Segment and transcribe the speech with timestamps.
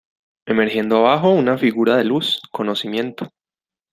[0.47, 3.29] Emergiendo abajo, una figura de luz: conocimiento.